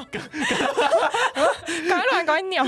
[0.00, 0.20] 尿，
[1.88, 2.64] 赶快录完赶快尿，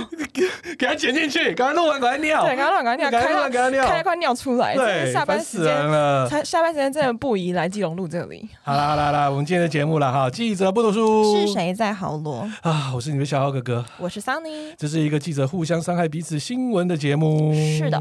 [0.78, 8.48] 给他剪进去，赶快录完赶快尿，对，赶快录完赶快尿，赶快赶快尿，开快尿出来，对，下班时间了，下班时间真的不宜来基隆路这里。
[8.62, 12.48] 好啦好啦好啦，我们今天的节目了哈，记者不读书，是谁在豪罗？
[12.62, 12.92] 啊？
[12.94, 18.00] 我是你的小浩哥哥，我是桑尼，这是一个记者互相伤害彼此新闻的节目，是的。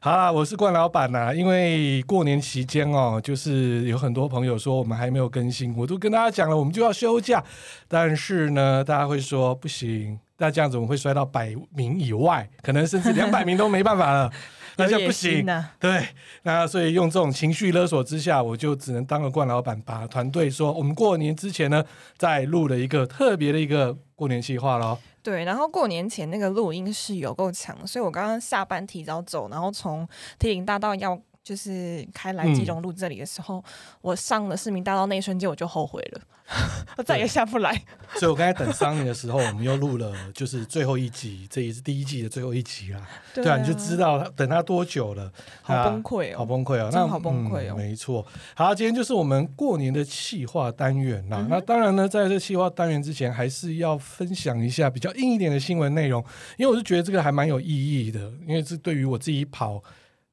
[0.00, 7.42] 好啦，我是冠老板呐，因为过年期间哦，就是有很多朋友说我们还没有更新，我都跟大家讲了，我们就要休假，
[7.88, 14.30] 但是呢，大家会说不行，那这样子我们会摔到百名以外，可能甚至两百名都没办法了，
[14.76, 15.48] 那就不行。
[15.48, 16.08] 啊、对，
[16.42, 21.84] 那所以用这种情绪勒索之下，我就只能当个冠老板，把团队说我们过年之前呢，
[22.16, 24.98] 再录了一个特别的一个过年计划喽。
[25.22, 30.08] 对，然后过年前那个录音是有够强，所以我刚刚下班提早走，然后从
[30.38, 31.20] 提林大道要。
[31.48, 33.62] 就是开来基隆路这里的时候，嗯、
[34.02, 36.20] 我上了市民大道那一瞬间，我就后悔了，
[36.98, 37.72] 我再也下不来。
[38.20, 43.00] 所以我刚才等桑尼的时候，我们又录了，就是最后一集，这也是第一季的最后一集啦。
[43.32, 45.32] 对啊，你就知道等他多久了，
[45.62, 48.26] 好崩溃哦，好崩溃哦，那好崩溃哦，没错。
[48.54, 51.38] 好，今天就是我们过年的企划单元啦。
[51.40, 56.22] 嗯、那当然呢，在这企划单元之前，还是要分享一下比较硬一点的新闻内容，
[56.58, 59.82] 因为我是觉得这个还蛮有意义的，因为这对于我自己跑。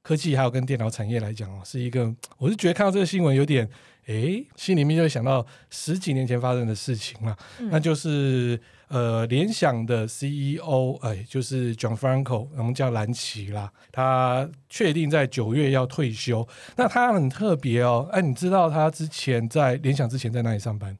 [0.06, 3.68] 科技还有跟电脑产业来讲哦，是一个，我是觉得看到这个新闻有点，
[4.06, 16.48] 诶，心里面就会想到十几年前发生的事情了，嗯、那就是呃，联想的 CEO，哎，就是 John Franco，我们叫兰奇啦，他确定在九月要退休。
[16.76, 20.96] 那他很特别哦，哎，你知道他之前在联想之前在哪里上班？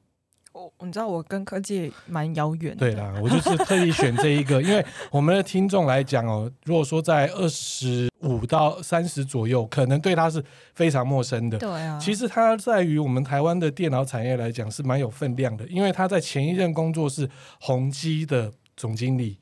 [0.80, 2.78] 你知道我跟科技蛮遥远的。
[2.78, 10.42] 对啦，我就是特意选这一个，因为我们的听众来讲哦，如果说在二十五到三十左右，可能对他是
[10.74, 11.58] 非常陌生的。
[11.58, 17.28] 对啊，其实他在于我们台湾的电脑产业来讲是蛮有分量的，因为他在前一任工作是
[17.60, 19.38] 宏基的总经理。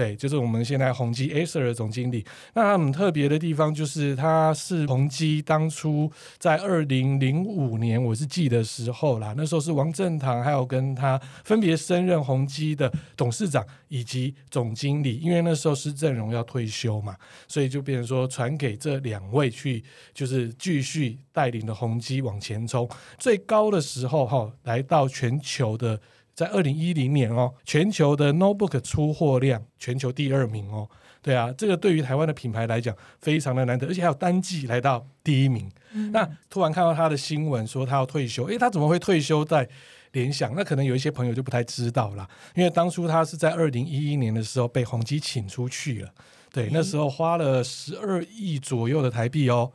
[0.00, 2.24] 对，就是我们现在宏基 Acer 的总经理。
[2.54, 17.14] 那他很特别的地方就是，他是宏基当初在二零零五年，我是记得时候啦，那时候是王正堂还有跟他分别升任宏基的董事长以及总经理，因为那时候施正荣要退休嘛，
[17.46, 19.84] 所以就变成说传给这两位去，
[20.14, 22.88] 就是继续带领的宏基往前冲。
[23.18, 26.00] 最高的时候哈，来到全球的。
[26.40, 30.88] 在二零一零年哦，全球的 notebook 出货量全球第二名哦，
[31.20, 35.70] 对啊，这个对于台湾的品牌来讲非常的难得，而且还有单季来到第一名。
[35.92, 39.68] 嗯、那突然看到他的新闻说他要退休，诶，他怎么会退休在
[40.12, 40.54] 联想？
[40.56, 46.08] 那可能有一些朋友就不太知道啦，因为当初他是在二零一一年的时候被宏基请出去了，
[46.50, 49.72] 对，那时候花了十二亿左右的台币哦。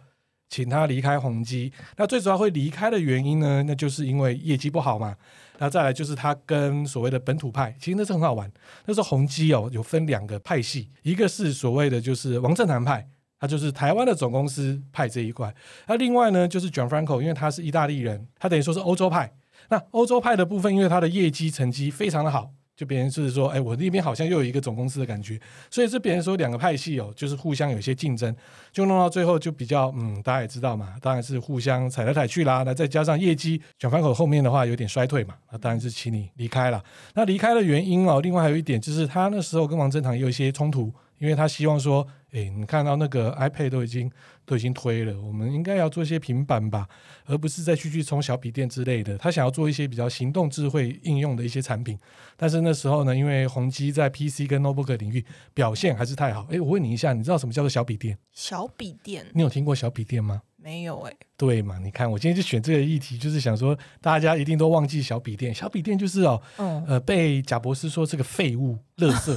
[0.47, 3.64] 请他离开宏基，那最主要会离开的原因呢？
[3.64, 5.16] 那就是因为业绩不好嘛。
[5.58, 8.52] 那再来就是他跟所谓的本土派，其实那是很好玩。
[8.86, 13.08] 那时候宏基哦，有分两个派系，一个是所谓的就是王振南派，
[13.40, 15.54] 他就是台湾的总公司派这一块。
[15.88, 19.34] 那另外呢，就是 John Franco，因为他是意大利人，他等于说是欧洲派。
[19.70, 22.52] 那欧洲派的部分，因为他的业绩成绩非常的好。
[22.75, 25.40] 就别人就是说，哎，我那边好像又有一个总公司的感觉，
[25.72, 28.36] 所以这别人说两个派系哦，就是互相有一些竞争，
[28.72, 32.64] 就弄到最后就比较，嗯，大家也知道嘛，当然是互相踩来踩去啦。
[32.66, 36.84] 那再加上业绩转盘口后面的话有点衰退嘛，那当然是请你离开了。
[37.14, 40.94] 那离开的原因哦，另外还有一点就是他那时候跟王正堂有一些冲突。
[41.18, 44.12] 因为他希望说，诶，你看到那个 iPad 都已经
[44.46, 46.88] 都已经推了，我们应该要做一些平板吧，
[47.26, 49.18] 而不是再去去冲小笔电之类的。
[49.18, 51.98] 他想要做一些比较行动智慧应用的一些产品。
[52.36, 56.46] 但是那时候呢，因为宏基在 PC 跟 Notebook 领域表现还是太好。
[56.50, 58.18] 诶，我问你一下，你知道什么叫做小笔电？
[58.34, 59.26] 小笔电？
[59.34, 60.42] 你有听过小笔电吗？
[60.58, 61.16] 没有诶。
[61.38, 61.78] 对嘛？
[61.80, 65.53] 你看我今天就选这个议题，就是想说大家一定都忘记小笔电。
[65.53, 69.34] 小笔电就是哦，嗯、呃，被贾博士说这个废物、垃圾。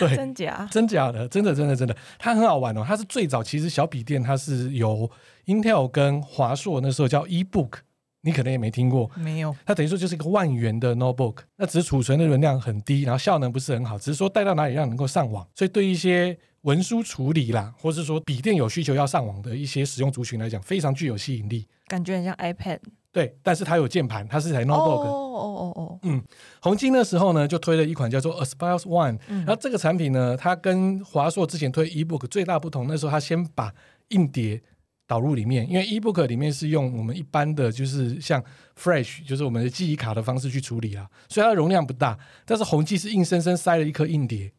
[0.00, 0.68] 对，真假？
[0.70, 2.84] 真假的，真的，真的，真的，它很好玩哦。
[2.86, 5.08] 它是最早，其实小笔电它是由
[5.46, 7.74] Intel 跟华硕那时候叫 eBook，
[8.22, 9.54] 你可能也没听过，没有。
[9.64, 15.46] 它等于说就是一个万元的 notebook，那只是储存的容量很低，然后效能不是很好，只是说带到哪里让能够上网。
[15.54, 21.66] 所以对一些文书处理啦，或是说笔电有需求要上网的一些使用族群来讲，非常具有吸引力。
[21.86, 22.78] 感觉很像 iPad。
[23.12, 25.04] 对，但是它有键盘，它是台 notebook。
[25.04, 25.98] 哦哦哦哦。
[26.02, 26.22] 嗯，
[26.60, 29.18] 宏基那时候呢，就推了一款叫做 Aspire One。
[29.26, 29.38] 嗯。
[29.38, 33.72] 然后这个产品呢，它跟华硕之前推 eBook 最大不同，那时候它先把
[34.10, 34.62] 硬碟
[35.08, 38.40] 导入里面，因为 eBook 里面是用我们一般的就是像
[38.80, 42.16] Flash，就是我们的记忆卡的方式去处理啊，所以它的容量不大。
[42.46, 44.52] 但是宏基是硬生生塞了一颗硬碟，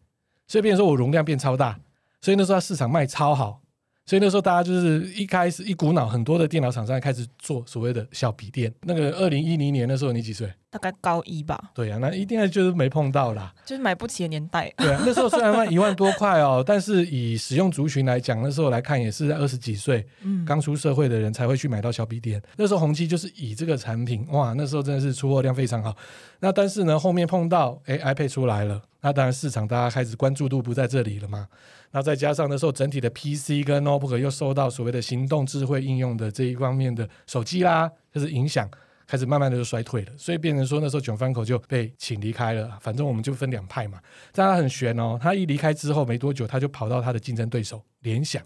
[0.48, 1.80] 所以变成说我容量变超大，
[2.20, 3.61] 所以那时候它市场卖超好。
[4.06, 8.74] 所以那时候大家就是一开始一股脑，很多的电脑厂商开始做所谓的小笔电。
[8.82, 10.52] 那个二零一零年的时候，你几岁？
[10.72, 11.60] 大概高一吧。
[11.76, 14.74] 对呀、啊，那一定就是没碰到啦，就是买不起的年代。
[14.78, 22.42] 对啊， 那时候虽然卖一万多块哦，但是以使用族群来讲，那时候来看也是在二十几岁，嗯，刚出社会的人才会去买到小笔点。
[22.56, 25.94] 那时候宏基就是以这个产品，哇，那时候真的是出货量非常好。
[26.40, 31.48] 那但是呢，后面碰到哎，iPad 出来了，那当然市场大家开始关注度不在这里了嘛。
[31.92, 38.70] 那再加上那时候整体的 PC 跟 Notebook 又受到所谓的行动智慧应用的这一方面的手机啦，就是影响。
[39.12, 42.78] 开始慢慢的就衰退了，所以变成说那时候 Gianfranco 就被请离开了。
[42.80, 44.00] 反正我们就分两派嘛。
[44.32, 48.42] 但他很悬哦，他一离开之后没多久，他就跑到他的竞争对手联想，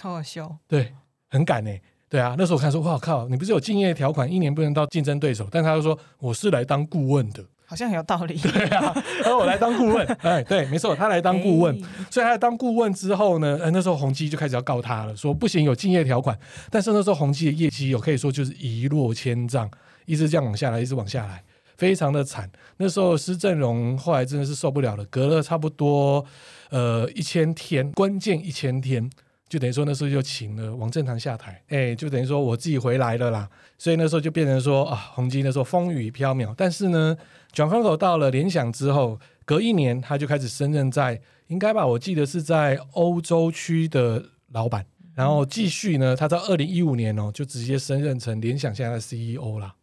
[0.00, 0.58] 好好笑。
[0.66, 0.92] 对，
[1.30, 1.70] 很敢呢。
[2.08, 7.44] 对啊，那时候我看说，哇靠，你不是有竞业条款，一年不能到竞争对手，但他就说我是来当顾问的。
[7.66, 8.36] 好像很有道理。
[8.42, 16.38] 对啊，然后我来当顾问， 哎，对，没错，他来当顾问，欸、所以他来当顾问之后呢，呃，那时候宏基就开始要告他了，说不行，有竞业条款。
[16.70, 19.70] 但是那时候宏基的业绩有可以说就是一落千丈，
[20.06, 21.42] 一直这样往下来，一直往下来，
[21.76, 22.50] 非常的惨。
[22.76, 26.24] 那时候施正荣后来真的是受不了了，隔了差不多
[26.70, 29.10] 呃一千天，关键一千天。
[29.46, 36.52] 就等于说那时候就请了王正堂下台，哎、欸，就等于说我自己回来了啦，所以那时候就变成说啊，宏基那时候风雨飘渺。
[36.56, 37.16] 但是呢
[37.54, 44.22] 转方口到了联想之后，隔一年他就开始升任在应该吧，我记得是在欧洲区的
[44.52, 44.84] 老板，
[45.14, 49.74] 然后继续呢，他在二零一五年哦，就直接升任成联想现在的 CEO 啦。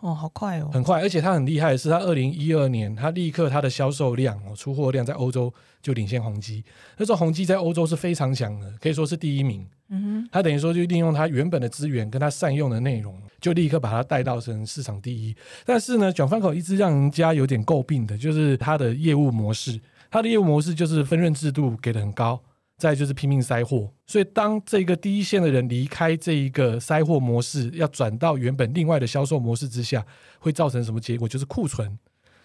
[0.00, 5.52] 哦，好快哦，很快，而且它很厉害的是，它二零一二年，它立刻它的销售量哦，出货量在欧洲
[5.82, 6.64] 就领先宏基。
[6.96, 9.66] 那时候宏基在欧洲是非常强的，可以说是第一名。
[9.90, 15.34] 嗯哼，它等于说就利用它原本的资源跟它善用的内容，就立刻把它带到成市场第一。
[15.64, 19.80] 但是呢，Gianfranco 一直让人家有点诟病的，就是它的业务模式，
[20.10, 22.38] 它的业务模式就是分润制度给的很高。
[22.78, 30.06] 再就是拼命塞货，所以当这个第一线的人离开这一个塞货模式，要转到原本另外的销售模式之下，
[30.38, 31.28] 会造成什么结果？
[31.28, 31.98] 就是库存。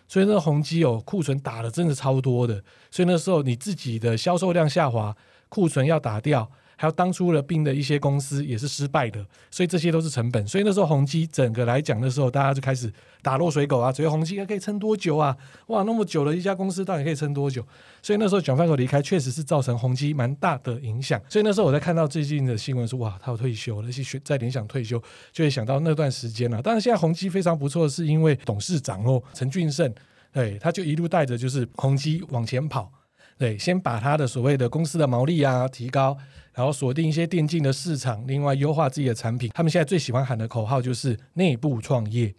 [0.07, 5.15] 所以那个宏基哦，库存打的真的超多的，所以那时候你自己的销售量下滑，
[5.50, 6.51] 库存要打掉。
[6.83, 10.45] 还有当初了并的一些公司也是失败的，所以这些都是成本。
[10.45, 12.91] 所以那时候宏基整个来讲的时候，大家就开始
[13.21, 15.33] 打落水狗啊，觉得宏基还可以撑多久啊？
[15.68, 17.65] 哇，那么久了一家公司到底可以撑多久？
[18.01, 21.21] 所以那时候 Gianfranco 离开，确实是造成宏基蛮大的影响。
[21.30, 25.01] 所以那时候我在看到最近的新闻说，哇，他要退休了，去在联想退休，
[25.31, 26.59] 就会想到那段时间了。
[26.62, 29.89] 但是现在宏基非常不错，是因为董事长哦，陈俊盛，
[30.33, 32.91] 对，他就一路带着就是宏基往前跑。
[33.35, 36.15] 对，先把他的所谓的公司的毛利啊提高，
[36.54, 39.52] 然后锁定一些电竞的市场，另外优化自己的产品。
[39.54, 42.34] 他们现在最喜欢喊的口号就是内部创业。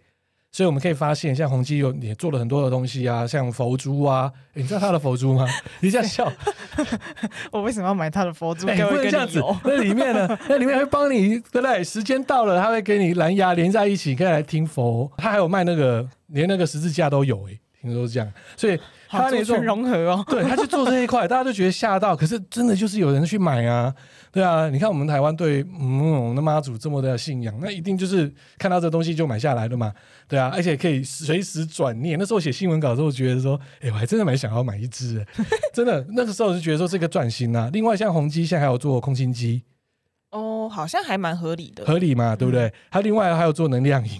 [0.51, 5.45] 所以我们可以发现，像宏基有也做了很多的东西啊，像佛珠啊，你知道他的佛珠吗？
[5.81, 6.31] 你这样笑，
[7.51, 8.65] 我为什么要买他的佛珠？
[8.71, 9.43] 哎，不能这样子。
[9.65, 10.39] 那里面呢？
[10.47, 11.83] 那里面会帮你，对不对？
[11.83, 15.11] 时间到了，他会给你蓝牙连在一起，可以来听佛。
[15.17, 18.31] 他还有卖那个，连那个十字架都有，哎，听说是这样。
[18.57, 18.77] 所以。
[19.07, 23.93] 他那种融合哦，对，他去做这一块， 大家都觉得吓到，可是真的就是有人去买啊，
[24.29, 29.93] 对啊，你看我们台湾对嗯我们的妈祖这么的信仰，那一定就是看到这东西就买下来了嘛，
[30.27, 32.19] 对啊，而且可以随时转念。
[32.19, 35.25] 那时候写新闻稿的时候，觉得说，哎，我还真的蛮想要买一支，
[35.71, 37.69] 真的那个时候就觉得说这个赚心啊。
[37.71, 39.63] 另外像宏基现在还有做空心机，
[40.31, 42.73] 哦，好像还蛮合理的，合理嘛，对不对？
[42.91, 44.19] 他、嗯、另外还有做能量饮。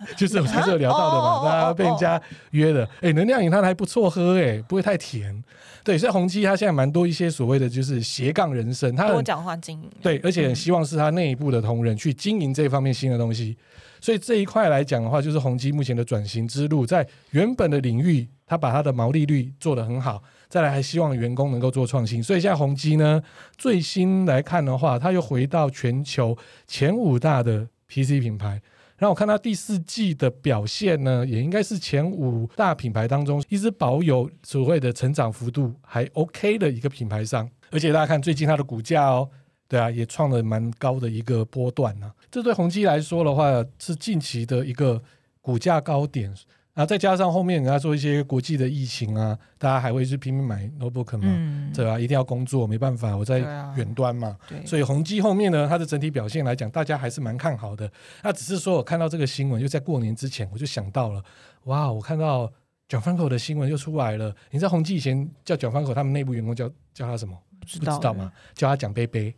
[0.16, 2.20] 就是我才是有聊到的嘛，大家被人家
[2.52, 5.42] 约的，哎，能量饮它还不错喝，哎，不会太甜。
[5.84, 13.56] 对，所以宏基它现在蛮多一些所谓的就是斜杠人生，他多角化经营，对，而且很希望是他内部的同仁去经营这方面新的东西。
[14.00, 22.22] 所以这一块来讲的话，就是宏基目前的转型之路，在原本的领域，他把他的毛利率做得很好，再来还希望员工能够做创新。
[22.22, 23.20] 所以现在宏基呢，
[23.56, 26.36] 最新来看的话，他又回到全球
[26.66, 28.60] 前五大的 PC 品牌。
[28.98, 39.30] 然后我看到第四季的表现呢，也应该是前五大品牌当中一直保有所谓的成长幅度还 OK 的一个品牌商，而且大家看最近它的股价哦，
[39.68, 42.10] 对啊，也创了蛮高的一个波段呢。
[42.30, 45.00] 这对宏基来说的话，是近期的一个
[45.40, 46.34] 股价高点。
[46.78, 51.98] 然后再加上后面人家说一些国际的疫情啊，大家还会去拼命买 notebook 嘛，嗯、对吧、啊？
[51.98, 53.40] 一定要工作，没办法，我在
[53.74, 54.36] 远端嘛。
[54.64, 57.90] 所以宏基后面呢，它的整体表现来讲，大家还是蛮看好的。
[58.22, 61.20] 那只是说我看到这个新闻，就在过年之前，我就想到了，
[61.64, 62.48] 哇，我看到
[62.88, 64.32] Gianfranco 的新闻又出来了。
[64.52, 67.36] 你知道宏基以前叫 Gianfranco，他们内部员工叫叫他什么？
[67.58, 68.30] 不知道，不知道吗？
[68.54, 69.34] 叫他蒋杯杯。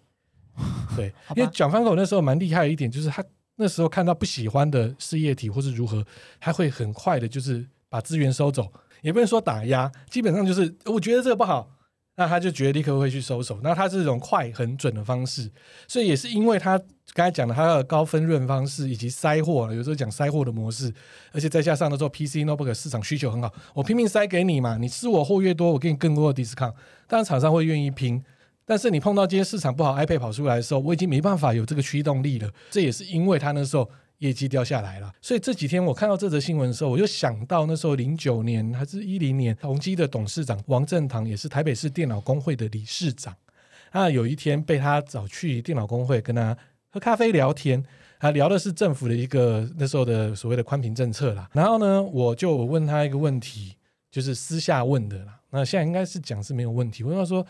[0.94, 3.24] 对， 因为 Gianfranco 那时候蛮厉害的一点，就是他。
[3.62, 6.02] 那时候看到不喜欢的事业体或是如何，
[6.40, 11.70] 他会很快的，就是把资源收走，也不能说打压，基本上就是我觉得这个不好，
[12.16, 13.60] 那他就觉得立刻会去收手。
[13.62, 15.50] 那他这种快很准的方式，
[15.86, 16.78] 所以也是因为他
[17.12, 20.90] 刚才讲的他的高分润方式以及塞货，有时候讲塞货的模式，
[21.32, 26.72] 而且再加上的时候 PC notebook 市场需求很好，我拼命塞给你嘛，你吃我货越多，我给你更多的 discount，
[27.06, 28.24] 当然厂商会愿意拼。
[28.70, 32.48] 但是你碰到今天市场不好，iPad 跑出来的时候，我已经没办法有这个驱动力了。
[32.70, 33.90] 这也是因为他那时候。
[34.20, 43.34] 业绩掉下来了，所以这几天我看到这则新闻的时候，我就想到那时候零九年还是一零年，宏基的董事长王正堂也是台北市电脑工会的理事长。
[43.92, 46.54] 啊，有一天被他找去电脑工会跟他
[46.90, 47.82] 喝咖啡聊天，
[48.18, 51.48] 啊，聊的是政府的一个那时候的所谓的宽频政策啦。
[51.54, 53.74] 然后呢，我就问他一个问题，
[54.10, 55.40] 就是私下问的啦。
[55.48, 57.02] 那现在应该是讲是没有问题。
[57.02, 57.46] 我跟他说。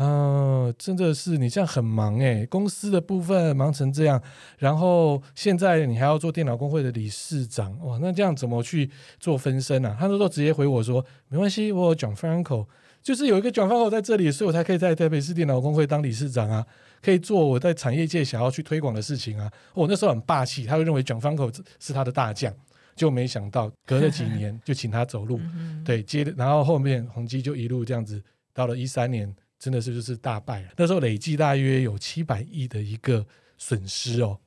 [0.00, 4.18] 啊，真的是你这样很忙诶，公司的部分忙成这样，
[4.56, 9.94] 然后现在你还要做电脑工会的理事长，哇，那这样怎么去做分身啊？
[10.00, 12.66] 他都都直接回我说，没关系，我有 Gianfranco，
[13.02, 16.66] 就是有一个 Gianfranco 在这里，所以我才可以在台北市电脑工会当理事长啊，
[17.02, 19.52] 可以做我在产业界想要去推广的事情啊。
[19.74, 22.50] 我那时候很霸气，他会认为 Gianfranco 是他的大将，
[22.96, 25.38] 就没想到隔了几年就请他走路，
[25.84, 28.22] 对，接，然后后面宏基就一路这样子
[28.54, 29.36] 到了一三年。
[29.60, 33.24] 真的是就是大败了，那时候累计大约有七百亿的一个
[33.58, 34.38] 损失哦，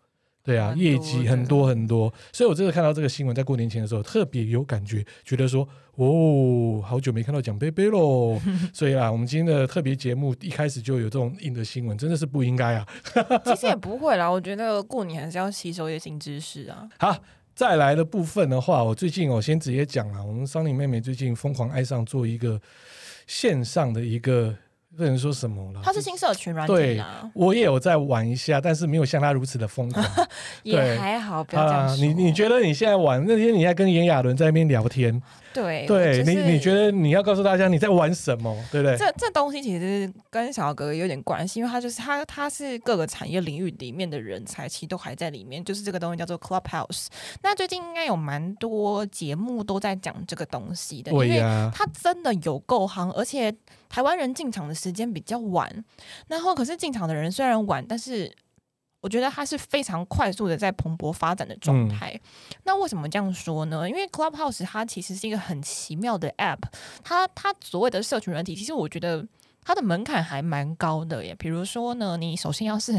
[0.41, 8.41] 对啊，业绩很多很多，所以我真的看到这个新闻，在过年前的时候特别有感觉，觉得说哦，好久没看到奖杯杯喽，
[8.73, 12.87] 所以啊，我们今天的特别节目一开始就有这种硬的新闻，真的是不应该啊。
[13.45, 16.89] 其实也 不会啦，我觉得过年还是要吸收一些新知识啊。
[16.97, 17.15] 好，
[17.53, 22.59] 再来的部分的话，我最近我先直接讲了，我们桑尼妹妹最近疯狂爱上做一个
[23.27, 24.57] 线上的一个。
[24.95, 30.05] 不能说什么了，他是新社群软体啊，对，我也有在玩一下，但是没有像他如此的疯狂，
[30.63, 31.95] 也还好，不要这样说。
[31.95, 35.21] 啊、你你觉得你现在玩那天，你在跟炎亚纶在那边聊天？
[35.53, 38.97] 对，对、就是、你，你觉得你要告诉大家你在玩什么，对不对？
[38.97, 45.63] 这这东西其实跟小哥哥有点关系，因为他就是他他是各个产业领域里面的人才，其实都还在里面。
[45.63, 47.07] 就是这个东西叫做 Clubhouse。
[47.41, 51.39] 那最近应该有蛮多节目都在讲这个东西的，因为
[51.73, 53.53] 它真的有够夯，而且
[53.87, 55.85] 台湾人进场的时间比较晚，
[56.27, 58.31] 然后可是进场的人虽然晚，但是。
[59.03, 62.11] 我觉得它是非常快速的在蓬勃发展的状态。
[62.15, 62.21] 嗯、
[62.63, 63.87] 那为什么这样说呢？
[63.87, 66.59] 因为 Clubhouse 它其实是一个很奇妙的 App，
[67.03, 69.27] 它它所谓的社群软体，其实我觉得。
[69.65, 72.91] 它的门槛还蛮高的耶，比如说呢，你首先要是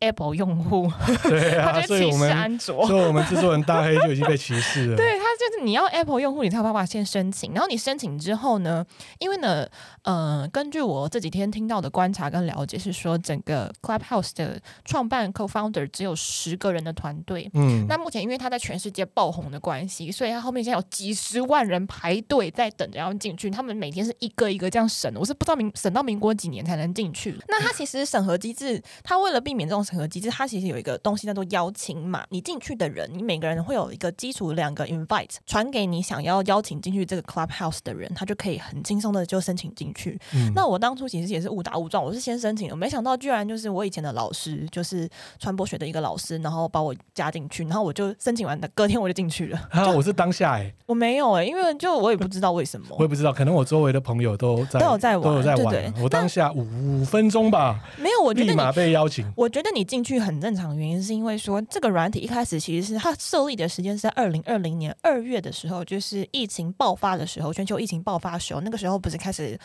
[0.00, 0.86] Apple 用户，
[1.22, 4.96] 对啊，他就歧视安卓，所以我们制作人大黑就已经被歧视了。
[5.00, 8.86] 对，他就是你要 Apple 用户，你才有办法先申请，然后你申请之后呢，
[9.18, 9.66] 因为呢，
[10.02, 26.20] 呃，根据我这几天听到的观察跟了解是说，整个 Clubhouse 的创办 Co-founder 只有十个人的团队，嗯，那目前因为他在全世界爆红的关系，所以他后面现在有几十万人排队在等着要进去，他们每天是一个一个这样审，我是不知道民审到民。
[26.20, 27.34] 国几年才能进去？
[27.48, 32.26] 那他其实审核机制，他为了避免这种审核机制，他其实有一个东西叫做邀请码。
[32.28, 40.18] 你进去的人，你每个人会有一个基础两个 invite 传给你想要邀请进去这个 clubhouse 的人，他就可以很轻松的就申请进去。
[40.34, 45.08] 嗯、那我当初其实也是误打误撞，我是先申请的，没想到居然就是我以前的老师，就是
[45.38, 49.58] 传播学的一个老师，然后把我加进去，然后我就申请完的隔天我就进去了。
[49.70, 55.64] 啊，我是当下哎、欸， 我没有哎、欸，因为就我也不知道为什么，我也不知道，可能我周围的朋友都在都有在玩，都有在玩。
[55.72, 59.30] 对对对，我当下五分钟吧，没有，我觉得立马被邀请。
[59.36, 69.58] 我觉得你进去很正常，原因是因为说这个软体一开始其实是它设立的时间是在二零二零年二月的时候，就是疫情爆发的时候，全球疫情爆发的时候，那个时候不是开始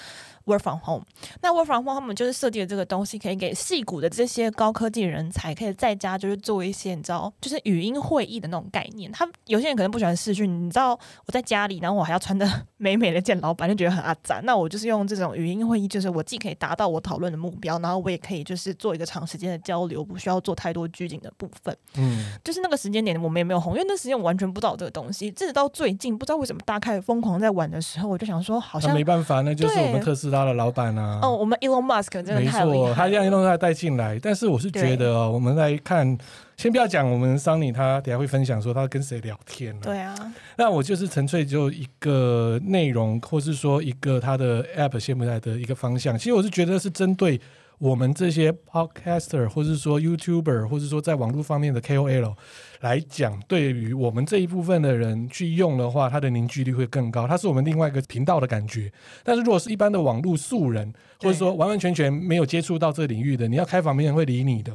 [0.46, 1.04] work from home。
[1.42, 9.12] 那 work from home 他们就是设计了这个东西，可以给戏骨的这些高科技人才可以在家就是做一些你知道，就是语音会议的那种概念。
[9.12, 10.92] 他有些人可能不喜欢视讯，你知道
[11.26, 14.40] 我在家里，然后我还要穿的 美美的见老板，就觉得很阿杂。
[14.44, 21.76] 那我就是用这种语音会议，就是我既可以达到我讨论的目标，然后我也可以就是做一个长时间的交流，不需要做太多拘谨的部分。
[21.96, 31.20] 嗯，就是那个时间点我们也没有红，因为那时间我完全不知道这个东西，直到最近不知道为什么大家开始疯狂在玩的时候，我就想说好像、啊、没办法，那就是我们特斯拉的老板啊。
[31.22, 34.20] 哦，我们 Elon Musk 真的太厉他这样一弄他带进来。
[34.22, 36.18] 但是我是觉得哦，我们来看，
[36.58, 39.74] 先不要讲我们桑尼，他等下会分享说他跟谁聊天。
[39.80, 40.14] 对啊，
[40.58, 46.18] 那我就是纯粹就一个内容，或是说一个他的 App 现在的一个方向。
[46.18, 47.40] 其实我是觉得是针对。
[47.78, 52.34] 我们这些 podcaster，或是说 YouTuber，或是说在网络方面的 KOL
[52.86, 57.28] 来讲，对于我们这一部分的人去用的话，它的凝聚力会更高。
[57.28, 58.92] 它是我们另外一个频道的感觉。
[59.24, 64.72] 但是如果是一般的网络素人，或者说完完全全没有接触到这个领域的，你要开房，没人会理你的。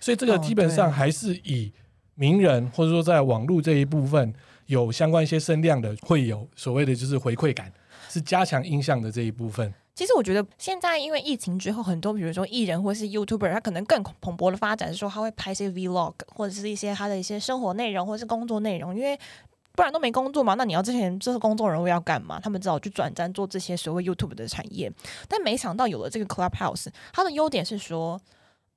[0.00, 1.70] 所以这个基本上还是以
[2.14, 4.32] 名人，或者说在网络这一部分
[4.64, 7.70] 有相关一些声量的，会有所谓的就是回馈感，
[8.08, 9.70] 是加强印象的这一部分。
[10.00, 19.14] 其实我觉得现在因为疫情之后，很多比如说艺人或是 YouTuber，他可能更蓬勃的发展是，说他会拍一些 Vlog 或者是一些他的一些生活内容或是工作内容，因为
[19.72, 20.54] 不然都没工作嘛。
[20.54, 22.40] 那你要之前这个工作人物要干嘛？
[22.40, 24.90] 他们只好去转战做这些所谓 YouTube 的产业。
[25.28, 28.18] 但没想到有了这个 Clubhouse，它的优点是说。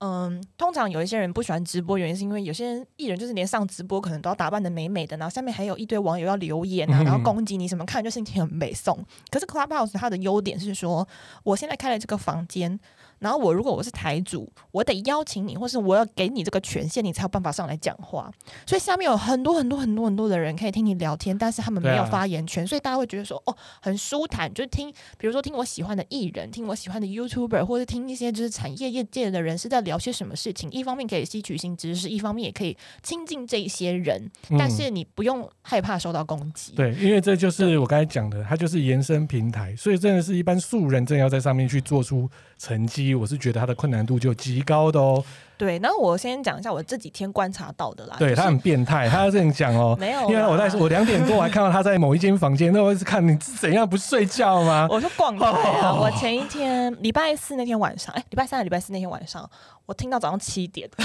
[0.05, 8.93] 嗯，通常有一些人不喜欢直播，原因是因为有些人艺人就是连上直播可能都要打扮的美美的，然后下面还有一堆网友要留言啊，然后攻击你什么，看着就心情很美送。
[9.31, 11.07] 可是 Clubhouse 它的优点是说，
[11.43, 12.77] 我现在开了这个房间。
[13.23, 18.29] 然后我如果我是台主，我得邀请你，或是我要给你这个权限，你才有办法上来讲话。
[18.67, 30.69] 所以下面有很多很多很多很多的人可以听你聊天，但是他们没有发言权，啊、所以大家会觉得说哦，很舒坦，就是听，比如说听我喜欢的艺人，听我喜欢的 YouTuber，或者听一些就是产业业界的人是在聊些什么事情。
[30.71, 36.73] 一方面可以吸取新知识，一方面也可以亲近这些人，但是你不用害怕受到攻击。
[36.73, 42.29] 对，因为这就是我刚才讲的，它就是延伸平台，所以真的是一般素人正要在上面去做出
[42.63, 45.21] 成绩，我是觉得它的困难度就极高的哦。
[45.57, 48.15] 对，那我先讲一下我这几天观察到的啦。
[48.19, 49.95] 对、就是、他很变态，他要这样讲哦。
[49.99, 54.87] 没有，因为我在我两点多我还看到他在某一间房间，那我是看你是怎样不睡觉吗？
[54.89, 59.49] 我说逛街啊，哦、我前一天礼拜四那天晚上，哎，礼拜三礼拜四那天晚上，
[59.85, 60.89] 我听到早上七点。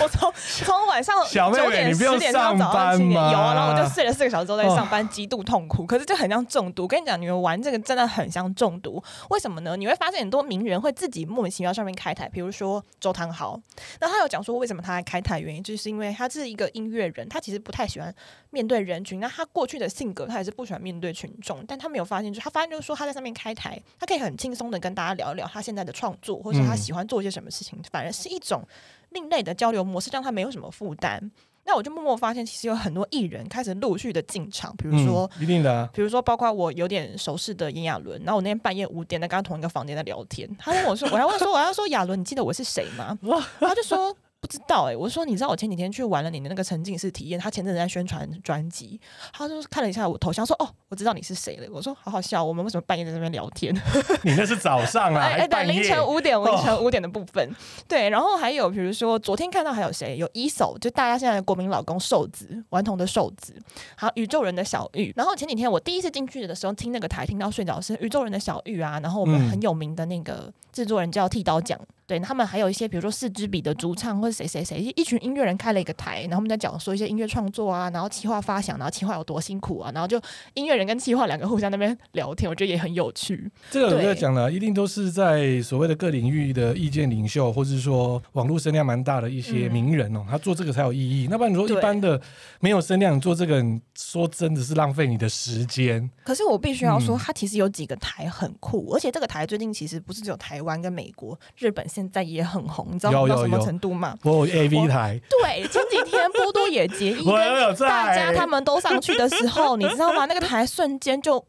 [0.00, 0.32] 我从
[0.64, 5.84] 从晚上九点十点到早上七点，有啊，然后我就睡了四个小时之后在上班，极度痛苦。
[5.84, 6.88] 可是就很像中毒。
[6.88, 9.02] 跟你讲，你们玩这个真的很像中毒。
[9.28, 9.76] 为什么呢？
[9.76, 13.60] 你会发现很多名人会自己莫名其妙上面开台，比如说周汤豪。
[14.00, 18.14] 那他有讲说为什么他来开台，原因就是因为他是一个音乐人，他其实不太喜欢
[18.50, 19.20] 面对人群。
[19.20, 21.64] 那他过去的性格，他也是不喜欢面对群众。
[21.66, 28.62] 但他没有发现，就他发现就是说他在上面开台，他可以很轻松的跟大家聊一聊他现在的创作，或者他喜欢做一些什么事情，反而是一种。
[29.10, 31.30] 另类的交流模式让他没有什么负担，
[31.64, 43.18] 那我就默默发现，其实有很多艺人开始陆续的进场，比如说，嗯、一定的、啊，比如说包括我有点熟识的炎亚纶，然后我那天半夜五点在跟他同一个房间在聊天，他问我说，我要问说，我要说亚纶，你记得我是谁吗？
[43.60, 44.16] 他就说。
[44.42, 49.00] 不知道哎、欸，我说你知道我前几天去玩了你的那个沉浸式体验，他前阵子在宣传专辑，
[49.32, 51.68] 他就看了一下我头像，说哦，我知道你是谁了。
[51.70, 53.72] 我说好好笑，我们为什么半夜在那边聊天？
[54.24, 55.20] 你那是早上啊？
[55.22, 57.48] 哎对，凌晨五点，凌晨五点的部分。
[57.48, 57.54] 哦、
[57.86, 60.16] 对，然后还有比如说昨天看到还有谁？
[60.18, 63.54] 有 ESO，就大家现在的国民老公瘦子，顽童的瘦子，
[63.94, 65.12] 还有宇宙人的小玉。
[65.14, 68.98] 然后前几天我第一次进去的时候听那个台，听到睡着是宇宙人的小玉啊。
[69.00, 71.78] 然后我们很有名的那个制作人叫剃刀奖。
[72.12, 80.20] 对，他们还有一些，比如说四支笔的主唱或者谁谁谁，一群音乐人开了一个台，然后他们在讲说一些音乐创作啊，然后企划发想，然后企划有多辛苦啊，然后就
[80.52, 83.50] 音乐人跟企划两个互相那边聊天，我觉得也很有趣。
[83.70, 91.28] 这个我在讲了，一定都是在所谓的各领域的意见领袖，或者是说网络声量蛮大的一些名人哦，嗯、他做这个才有意义。
[91.30, 92.20] 那不然你说一般的
[92.60, 93.64] 没有声量做这个，
[93.96, 96.10] 说真的是浪费你的时间。
[96.24, 102.86] 可是我必须要说，他其实有几个台很酷，嗯、而且这个台最近其实不是只有台湾跟美国，日本现在也很红。
[102.90, 104.16] 你知道到什么程度吗？
[104.22, 110.24] 我 AV 台， 对，前几天波多野结衣跟大家他们都上去的时候，你知道吗？
[110.26, 111.44] 那个台瞬间就。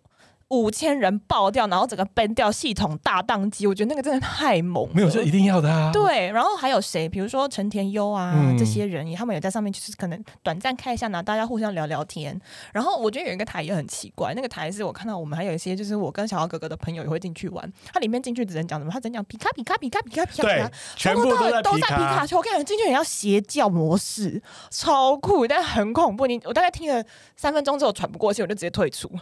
[0.53, 4.91] 五千人爆掉，然后整个崩掉，系统大宕机，我觉得那个真的太猛了。
[4.93, 5.91] 没有，就一定要的啊。
[5.91, 7.09] 对，然后还有谁？
[7.09, 12.39] 比如说陈田优啊，嗯、这些人，他们也在上面，就是可能短暂看一下，然后大家互相聊聊天。
[12.71, 17.71] 然后我觉得有一个台也很奇怪，那个台是我看到我们还有一些，就是我跟小豪哥哥的朋友也会进去玩。
[17.91, 18.91] 他里面进去只能讲什么？
[18.91, 22.37] 他只能讲皮卡皮卡皮卡皮卡皮卡，对，全部都在皮卡丘。
[22.37, 26.27] 我感觉进去也要邪教模式，超酷，但很恐怖。
[26.27, 27.03] 你我大概听了
[27.35, 29.09] 三分钟之后喘不过气，我就直接退出，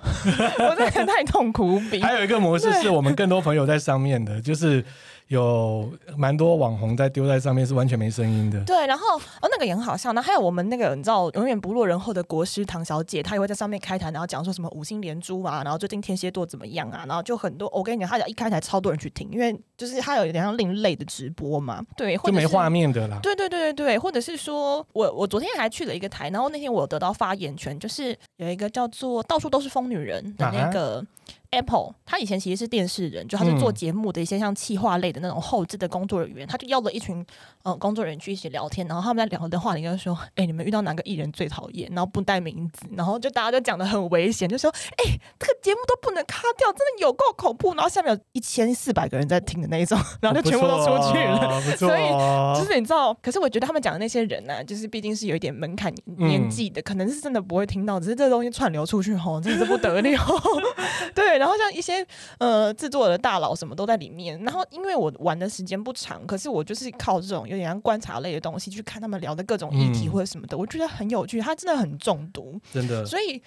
[0.59, 2.01] 我真的太痛苦无比。
[2.01, 4.83] 还有一个模式是我们更多朋友在上面的，就是。
[5.31, 8.61] 有蛮多网红在丢在上面是完全没声音的。
[8.65, 10.11] 对，然后哦那个也很好笑。
[10.11, 17.69] 那还有我们那个你知道永远不落人后的国师唐小姐，她也会在上面开台，然后讲说什么五星连珠啊，然后最近天蝎座怎么样啊，然后就很多。
[17.73, 21.81] 我跟你讲，她一开台，超多人去听，因为就是她有一点像另类的直播嘛。
[21.95, 23.17] 对，或者就没画面的啦。
[23.23, 30.97] 对对对对对，或者是说我我昨天还去了一个台，然后那天我有得到发言权，就是有一个叫做到处都是疯女人的那个。
[30.97, 31.07] 啊
[31.51, 37.23] Apple，他以前其实是电视人，就他是做节目的一些像企划类的那种后置的工作人员，嗯、他就邀了一群
[37.63, 41.89] 呃工作人员去一起聊天，然后他们在聊的话里就说，哎、欸，你们遇到哪个艺人最讨厌？
[41.91, 47.73] 然后不带名字，然后就大家就讲的很危险，就说，哎、欸，这个节目都不能卡掉，真的有够恐怖。
[47.75, 51.37] 然后下面有一千四百个人在听的那一种， 然后就全部都出去了。
[51.37, 60.21] 哦、所以就是你知道，可是我觉得他们讲的那些人呢、啊，就是毕竟是有一点门槛年纪的，嗯、可能是真的不会听到，只是这个东西串流出去吼，真的是不得了。
[61.13, 62.05] 对，然后像一些。
[62.37, 64.37] 呃，制作的大佬什么都在里面。
[64.43, 71.39] 然后，因为我玩的时间不长，可是我就是靠这种有点像观察类的东西去看他们聊的各种议题或者什么的，嗯、我觉得很有趣。
[71.39, 73.05] 他真的很中毒，真的。
[73.05, 73.41] 所以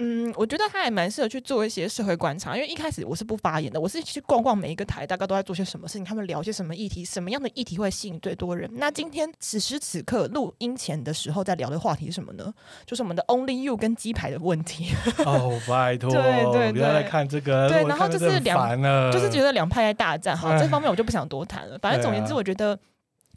[0.00, 8.70] 嗯，我觉得他还蛮适合去做一些社会观察，因为一开始我是不发言的，我是去逛逛每一个台，大概都在做些什么事情，他们聊些什么议题，什么样的议题会吸引最多人。
[8.74, 12.54] 那今天此时此刻录音前的时候在聊的话题是什么呢？
[12.86, 14.94] 就是我们的 Only You 跟鸡排的问题。
[15.26, 18.80] 哦，拜托，对对对，不要再看这个，对，然后就是两，
[19.10, 20.36] 就是觉得两派在大战。
[20.36, 21.76] 好，这方面我就不想多谈了。
[21.78, 22.78] 反正总言之，我觉得。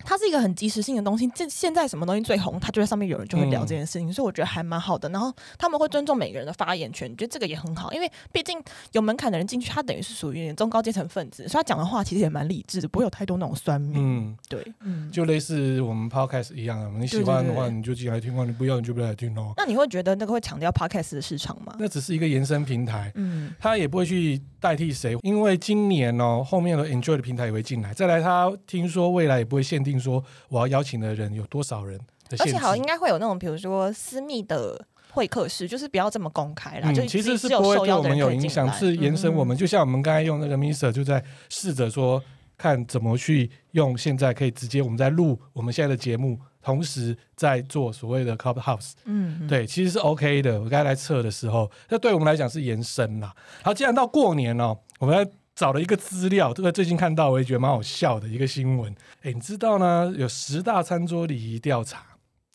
[0.03, 5.09] 它是一个很及时性的东西，这现在什么东西最红，它就在上面有人就会聊这件事情，嗯、所以我觉得还蛮好的。
[5.09, 8.61] 然后他们会尊重每个人的发言权，觉得这个也很好，因为毕竟
[8.93, 13.93] 有门槛的人进去，他等于是属于中高阶层分子，所以他讲的话其实也蛮理智的，不会有太多那种酸民。
[13.97, 19.53] 嗯，对，嗯，就类似我们 podcast 一样啊，你喜欢的话你就进来听，你不要你就不要来听哦。
[19.57, 21.75] 那你会觉得那个会强调 podcast 的市场吗？
[21.79, 30.71] 那只是一个延伸平台，嗯，他也不会去代替谁，因为今年哦，后面的 Enjoy 的平台也会进来，再来他听说未来也不会限定说我要。
[30.71, 31.99] 邀请的人有多少人？
[32.29, 36.89] 而且好，应该会有那种，比如说私密的会客室，就是不要这么公开啦。
[36.89, 39.55] 嗯、就其实是不会对我们有影响，是延伸我们。
[39.55, 42.23] 嗯、就像我们刚才用那个 Mixer，就在试着说，
[42.57, 43.97] 看怎么去用。
[43.97, 48.93] 现在可以直接我们在录我们现在的节目，同时在做所谓的 Clubhouse。
[49.03, 50.61] 嗯，嗯，对，其实是 OK 的。
[50.61, 53.35] 我刚才来测的时候，那对我们来讲是延伸啦。
[53.61, 55.29] 好，既然到过年哦，我们要。
[55.55, 58.93] 找了一个资料，这个最近看到我也觉得蛮好笑的一个新闻。
[59.21, 60.13] 哎，你知道呢？
[60.17, 62.05] 有十大餐桌礼仪调查。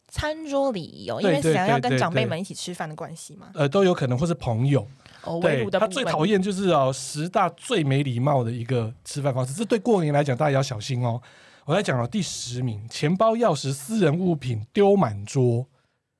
[0.09, 3.49] 餐桌礼仪哦，因为想要跟长辈们一起吃饭的关系嘛。
[3.55, 4.87] 呃，都有可能，或是朋友。
[5.25, 9.53] 哦，对，他最讨厌就是哦，十大最没礼貌的一个吃饭方式。
[9.53, 11.21] 这对过年来讲，大家要小心哦。
[11.67, 15.67] 我来讲了第十名：钱包、钥匙、私人物品丢满桌。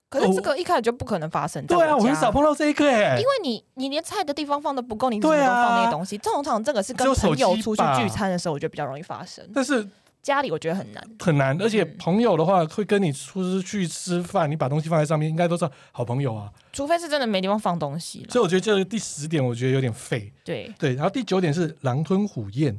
[0.09, 1.63] 可是这个一开始就不可能发生。
[1.63, 1.67] 哦。
[1.69, 3.19] 对啊，我很少碰到这一个哎。
[3.19, 6.17] 因为你你连菜的地方放的不够，你怎么都放那些东西？
[6.19, 9.45] 通常这个是跟朋友出去聚餐的时候，我觉得比较容易发生。
[9.55, 9.87] 但是
[10.23, 11.61] 家里我觉得很难，很难。
[11.61, 16.51] 而且朋友的话会跟你出去吃饭，你把东西放在上面，应该都是好朋友啊。
[16.73, 18.27] 除非是真的没地方放东西。
[18.31, 20.33] 所以我觉得这个第十点，我觉得有点废。
[20.45, 22.79] 对对，然后第九点是狼吞虎咽。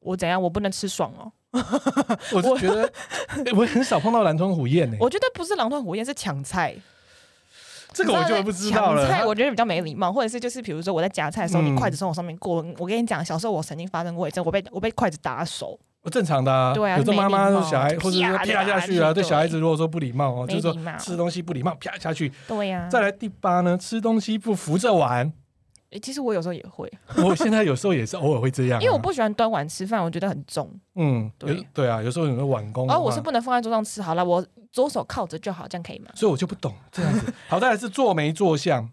[0.00, 0.40] 我怎样？
[0.40, 1.30] 我不能吃爽哦。
[2.32, 2.90] 我是觉得
[3.56, 4.96] 我很少碰到狼吞虎咽呢。
[5.00, 6.74] 我觉得不是狼吞虎咽，是抢菜。
[7.92, 9.08] 这个我就不知道了。
[9.08, 15.78] 菜我觉得比较没礼貌，或者是就是比如说我在夹菜的时候，你筷子从我上面过，我跟你讲，小时候我曾经发生过一次，我被我被筷子打手。
[16.10, 22.32] 正常的啊，对啊，有的妈妈小孩或者说啪下去啊，对小孩子如果说不礼貌哦，就是说吃东西不礼貌，啪下去。
[22.46, 22.88] 对呀。
[22.88, 25.30] 再来第八呢，吃东西不扶着碗。
[25.90, 26.90] 诶，其实我有时候也会，
[27.24, 30.70] 我现在有时候也是偶尔会这样，因为我不喜欢端碗吃饭，我觉得很重。
[30.94, 34.00] 嗯，对对啊，有时候有个碗工，而我是不能放在桌上吃。
[34.00, 36.10] 好了，我左手靠着就好，这样可以吗？
[36.14, 37.32] 所以我就不懂这样子。
[37.48, 38.88] 好，再来是坐没坐相。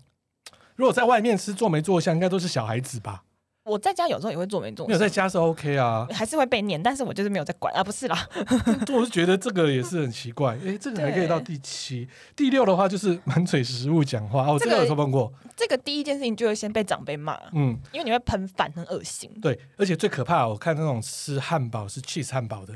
[0.76, 3.24] 如果在外面吃坐没坐相，应该都是小孩子吧？
[3.68, 8.28] 我在家有时候也会做没做，没有在家是 OK 啊， 还是会被念，但是我就是没有在管啊，不是啦。
[8.94, 15.32] 我是觉得这个也是很奇怪，哎，这个还可以到第七、第六的话就是 满嘴食物讲话哦，这个有碰过。
[15.56, 19.30] 这个第一件事情就会先被长辈骂，嗯，因为你会喷饭，很恶心。
[19.42, 22.74] 对，而且最可怕，我看那种吃汉堡是 cheese 汉堡的，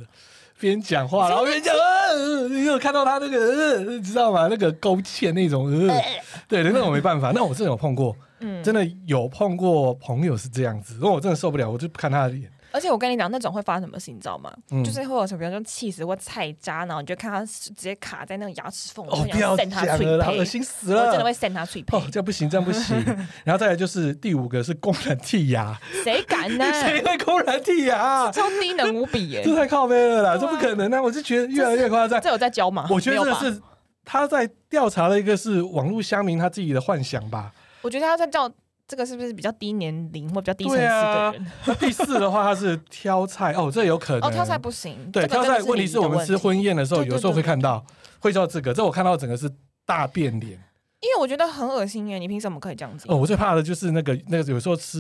[0.62, 4.48] 边讲话然后边讲，呃，你有看到他那个，呃，你知道吗？
[4.48, 6.02] 那个勾芡那种，呃，
[6.48, 7.32] 对的，那我没办法。
[7.34, 12.52] 那我真的有碰过，嗯，真的有碰过朋友是这样子，如果我真的受不了，我就不看他的脸。
[12.72, 14.52] 而且我跟你讲，那种会发生什么事，你知道吗？
[14.72, 21.06] 嗯、就是会有什么，比如说气死或菜渣，然后你就看他直接卡在那个牙齿缝，哦，不要讲了，恶心死了！
[21.06, 21.96] 我真的会扇他脆皮。
[21.96, 22.96] 哦，这样不行，这样不行。
[23.44, 26.66] 然后再来就是第五个是公然剔牙，谁敢呢？
[26.82, 28.32] 谁会公然剔牙？
[28.32, 29.42] 超低能无比耶！
[29.44, 31.02] 这太靠背了啦，这不可能啊！
[31.02, 32.22] 我就觉得越来越夸张。
[32.22, 32.88] 这有在教吗？
[32.90, 33.62] 我觉得这是
[34.06, 37.52] 他在调查的一个是网络乡民他自己的幻想吧。
[37.82, 38.50] 我觉得他在叫。
[38.92, 41.78] 这个是不是比较低年龄或比较低层次的人？
[41.80, 45.10] 第四的话，他是挑菜哦，这有可能哦，挑菜不行。
[45.14, 47.86] 对，挑菜问题是我们吃婚宴的时候，有时候会看到，
[48.20, 48.74] 会叫这个。
[48.74, 49.50] 这我看到整个是
[49.86, 50.52] 大变脸，
[51.00, 52.20] 因为我觉得很恶心耶！
[52.20, 53.06] 你凭什么可以这样子？
[53.08, 55.00] 哦，我最怕的就是那个那个有时候吃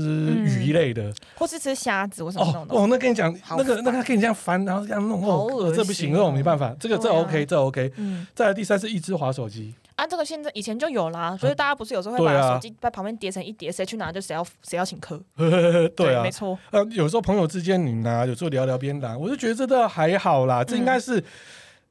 [0.58, 2.84] 鱼类的，嗯、或是吃虾子我什么那种哦。
[2.84, 6.74] 哦，那跟你讲，那个那个跟你这样翻，然后这样弄哦，哦这不行，那种没办法。
[6.80, 7.92] 这个这 OK，这 OK。
[7.98, 8.26] 嗯。
[8.34, 9.76] 再来第三是一只滑手机。
[10.02, 15.22] 啊，这个现在以前就有啦，所以大家不是有时候会把手机在旁边叠成一叠，谁去拿就谁要谁要请客。
[15.96, 16.58] 对啊，没错。
[16.72, 20.64] 呃，有时候朋友之间你拿，有时候聊聊边拿，我就觉得这个还好啦。
[20.64, 21.24] 这应该是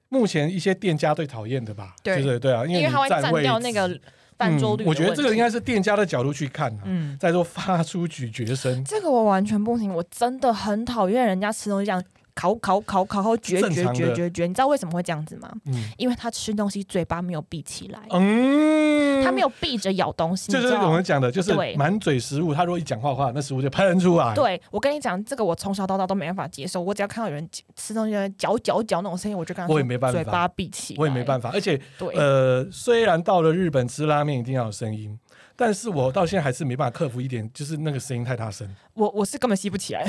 [0.08, 1.94] 目前一些店家最讨厌的吧？
[2.02, 3.88] 对对对啊，因为他会占掉那个
[4.36, 4.84] 饭桌率。
[4.84, 8.84] 我觉得这个应该是店家的角度去看，嗯，在说发出咀嚼声。
[8.84, 12.02] 这个我完全不行，我真的很讨厌人家吃东西这样。
[12.40, 15.50] 烤烤烤烤烤，绝绝绝绝绝，你知道为什么会这样子吗？
[15.66, 20.50] 嗯，因为他吃东西嘴巴没有闭起来，嗯，他没有闭着咬东西。
[20.50, 24.34] 就是我们讲的，就是满嘴食物，他如果一讲话的话，那食物就喷出来。
[24.34, 26.80] 对，我跟你讲，这个我从小到大都没办法接受。
[26.80, 31.50] 我只要看到有人吃东西嚼嚼嚼那种声音，我就跟他，我也没办法，嘴巴闭起，我也没办法。
[31.52, 35.18] 而且，对，呃，虽然到了日本吃拉面一定要有声音。
[35.60, 38.66] 但是我到现在还是没办法克服一点，就是那个声音太大声。
[38.94, 40.02] 我我是根本吸不起来，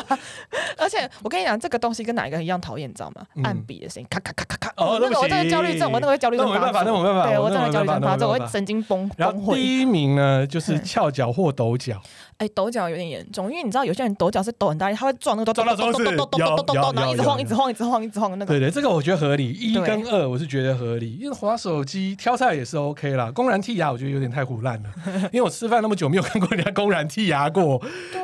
[0.78, 3.20] 而且我跟你讲，这个东西跟哪一个一样讨厌，你知道吗？
[3.34, 4.72] 嗯、按笔的声音，咔咔咔咔咔。
[4.78, 9.10] 哦，那个我这个焦虑症，我那个焦虑症没办法，那没办法，对我真的焦虑症发作，我会神经崩。
[9.18, 12.00] 然后第一名呢，就是翘脚或抖脚。
[12.38, 18.54] 哎，抖脚有点严重，因为你知道有些人抖脚是抖很大力，他会撞那个，撞到桌子，然后一直晃，一直晃，一直晃，一直晃的那个。
[18.54, 23.30] 对对，这个我觉得合理，一跟二我是觉得合理，因为滑手机挑菜也是 OK 啦。
[23.30, 24.85] 公然剔牙我觉得有点太胡烂了，
[25.32, 27.80] 因为我吃饭那么久没有看过人家公然剔牙过。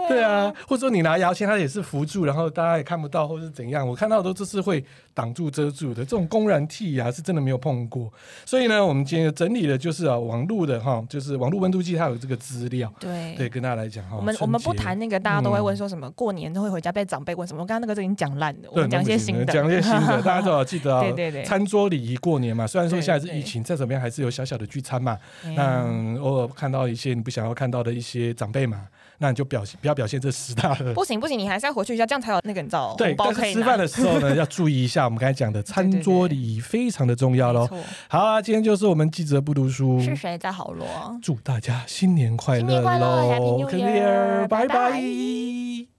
[0.09, 3.88] 对啊，或者说你拿牙签，它也是扶住，然后大家也看不到，或是怎样。
[3.88, 8.12] 我看到的都是会挡住遮住的，这种公然剔牙是真的没有碰过。
[8.44, 14.16] 所以呢，我们今天整理的就是啊，网络的哈，就是网络温度计它有这个资料，对对，跟大家来讲哈。
[14.16, 14.72] 我们我们不。
[14.83, 16.11] 谈那个，大家都会问说什么？
[16.12, 17.61] 过年都会回家被长辈问什么？
[17.61, 20.20] 我刚刚那个都已经讲烂了，我们讲一些新的，讲一些新的。
[20.22, 22.66] 大家 都要记得啊，对对对，餐桌礼仪过年嘛。
[22.66, 25.16] 虽然说现在是疫情，再怎么样还是有小小的聚餐嘛。
[25.55, 25.85] 那
[26.20, 28.87] 偶尔看到一些你不想要看到的一些长辈嘛，
[29.19, 30.93] 那你就表现不要表现这十大的。
[30.95, 32.95] 不行不行，你还是要回去一下，这样才有那个你知道。
[32.97, 37.69] 对，但是吃饭的时候呢， 要注意一下我们刚才讲的餐桌礼仪非常的重要喽。
[38.09, 40.87] 好啊，今天就是我们记者不读书是谁在好罗？
[41.23, 45.91] 祝大家新年快乐喽！Happy New Year，拜拜。